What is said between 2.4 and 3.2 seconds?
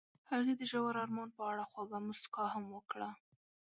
هم وکړه.